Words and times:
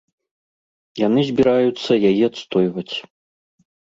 Яны 1.07 1.21
збіраюцца 1.29 1.91
яе 2.11 2.13
адстойваць. 2.31 2.89